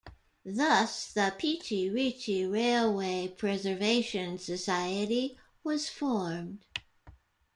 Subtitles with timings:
[0.47, 6.65] Thus the Pichi Richi Railway Preservation Society was formed.